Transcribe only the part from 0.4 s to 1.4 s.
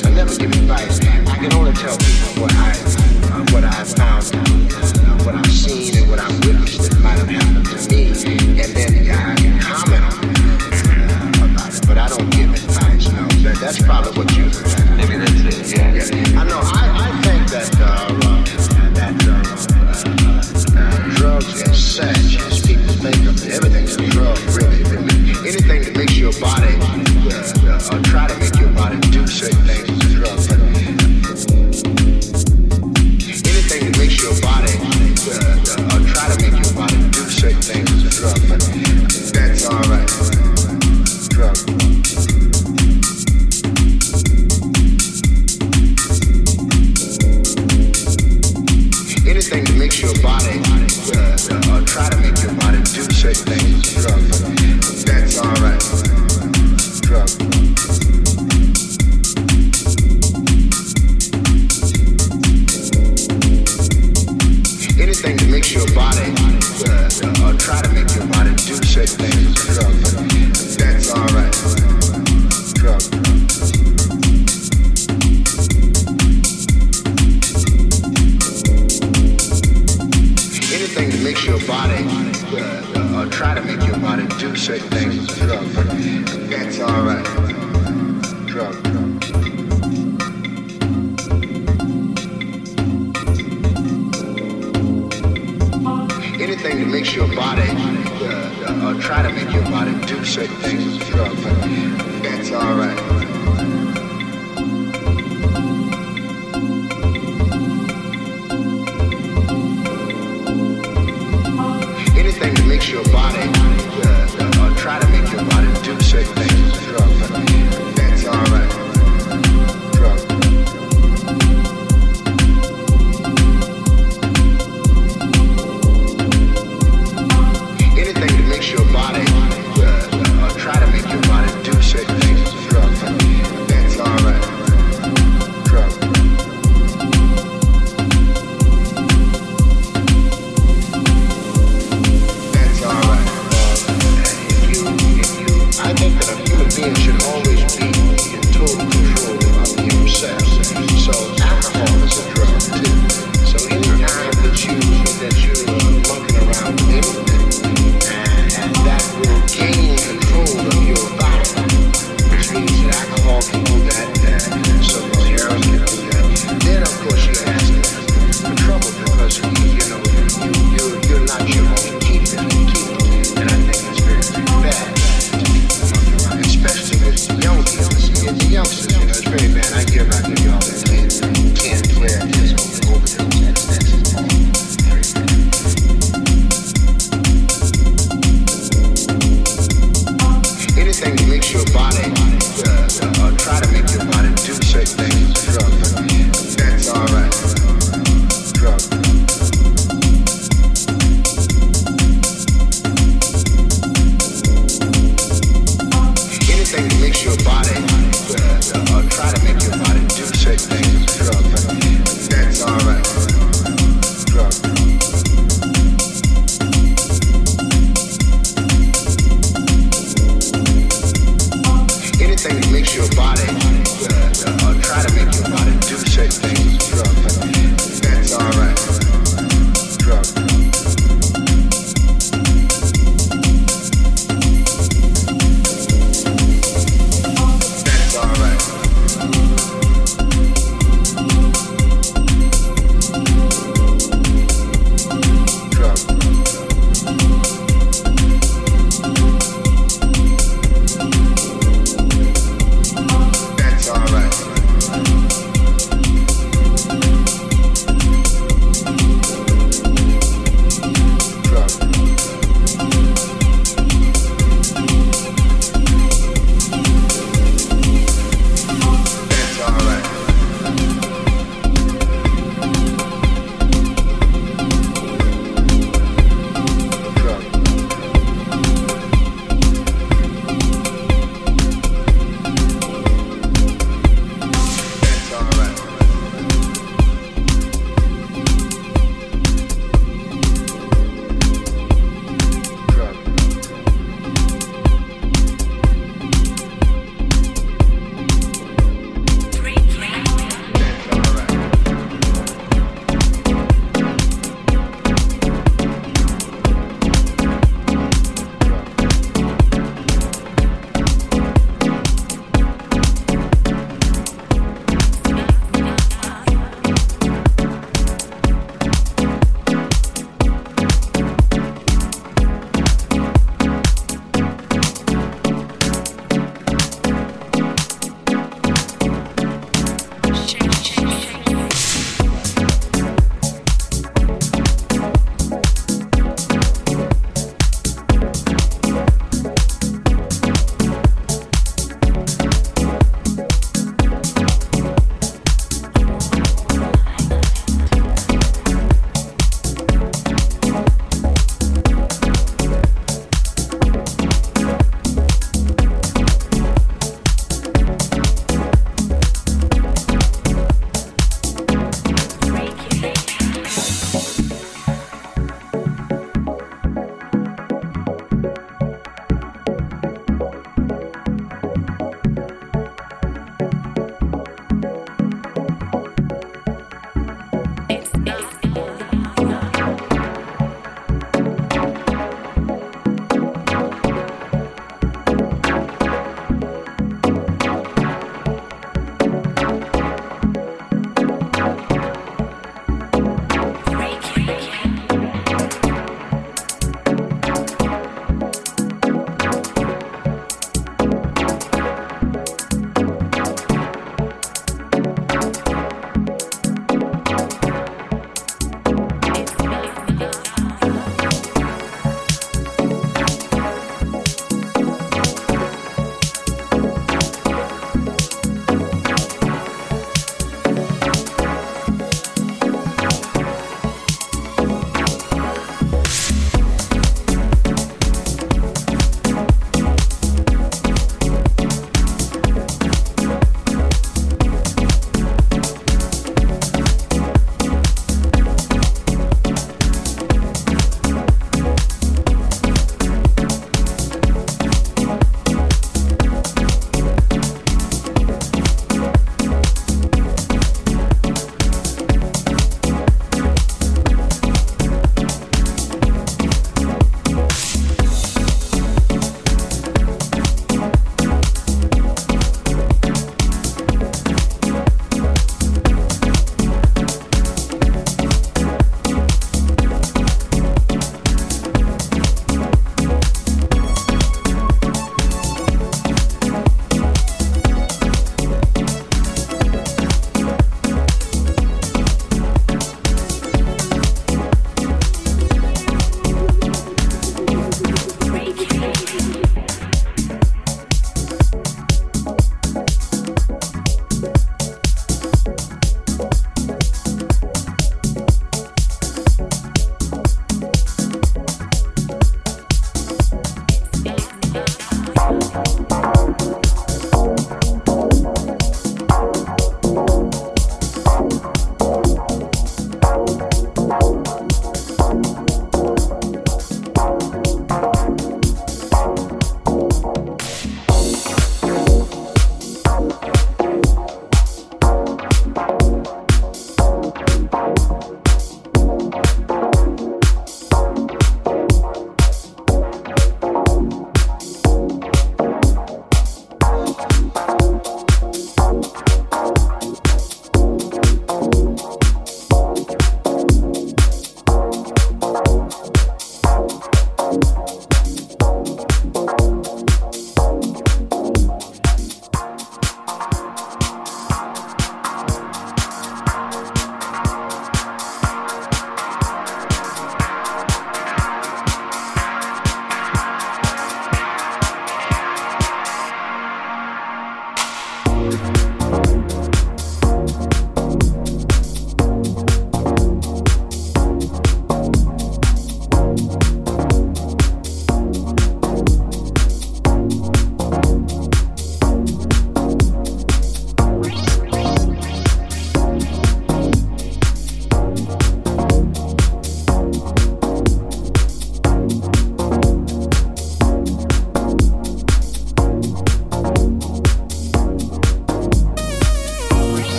advice. I